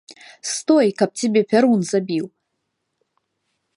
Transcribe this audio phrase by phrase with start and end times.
[0.51, 2.25] Стой, каб цябе пярун забіў!